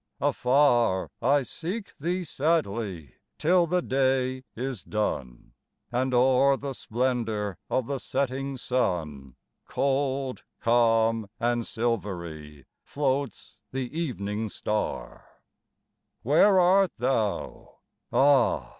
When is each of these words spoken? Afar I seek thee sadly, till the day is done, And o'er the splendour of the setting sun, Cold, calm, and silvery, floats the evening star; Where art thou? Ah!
Afar 0.19 1.11
I 1.21 1.43
seek 1.43 1.95
thee 1.99 2.23
sadly, 2.23 3.13
till 3.37 3.67
the 3.67 3.83
day 3.83 4.43
is 4.55 4.83
done, 4.83 5.53
And 5.91 6.11
o'er 6.11 6.57
the 6.57 6.73
splendour 6.73 7.59
of 7.69 7.85
the 7.85 7.99
setting 7.99 8.57
sun, 8.57 9.35
Cold, 9.67 10.41
calm, 10.59 11.27
and 11.39 11.67
silvery, 11.67 12.65
floats 12.83 13.59
the 13.71 13.95
evening 13.95 14.49
star; 14.49 15.27
Where 16.23 16.59
art 16.59 16.93
thou? 16.97 17.75
Ah! 18.11 18.69